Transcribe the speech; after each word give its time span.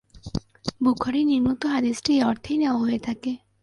বুখারীর 0.81 1.25
নিম্নোক্ত 1.27 1.63
হাদীসটি 1.65 2.11
এ 2.15 2.21
অর্থেই 2.23 2.57
নেওয়া 2.57 2.81
হয়ে 2.83 2.99
থাকে। 2.99 3.31